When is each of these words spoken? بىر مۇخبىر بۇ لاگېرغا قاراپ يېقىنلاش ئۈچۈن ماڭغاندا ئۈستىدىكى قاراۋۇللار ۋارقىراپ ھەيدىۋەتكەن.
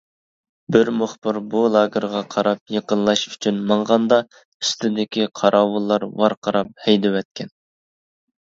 بىر 0.75 0.87
مۇخبىر 1.01 1.37
بۇ 1.49 1.59
لاگېرغا 1.75 2.21
قاراپ 2.35 2.73
يېقىنلاش 2.77 3.25
ئۈچۈن 3.33 3.59
ماڭغاندا 3.73 4.19
ئۈستىدىكى 4.39 5.29
قاراۋۇللار 5.43 6.07
ۋارقىراپ 6.23 6.73
ھەيدىۋەتكەن. 6.89 7.55